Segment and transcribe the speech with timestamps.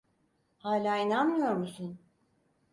[0.57, 1.99] Hâlâ inanmıyor musun?